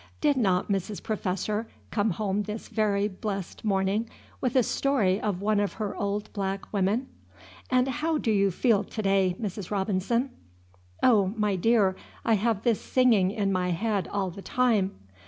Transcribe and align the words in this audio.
Did 0.19 0.35
not 0.35 0.67
Mrs. 0.67 1.03
Professor 1.03 1.67
come 1.91 2.09
home 2.09 2.41
this 2.41 2.69
very 2.69 3.07
blessed 3.07 3.63
morning 3.63 4.09
with 4.41 4.55
a 4.55 4.63
story 4.63 5.21
of 5.21 5.43
one 5.43 5.59
of 5.59 5.73
her 5.73 5.95
old 5.95 6.33
black 6.33 6.73
women? 6.73 7.07
"And 7.69 7.87
how 7.87 8.17
do 8.17 8.31
you 8.31 8.49
feel 8.49 8.83
to 8.83 9.01
day, 9.03 9.35
Mrs. 9.39 9.69
Robinson?" 9.69 10.31
"Oh, 11.03 11.31
my 11.37 11.55
dear, 11.55 11.95
I 12.25 12.33
have 12.33 12.63
this 12.63 12.81
singing 12.81 13.29
in 13.29 13.51
my 13.51 13.69
head 13.69 14.07
all 14.11 14.31
the 14.31 14.41
time." 14.41 14.93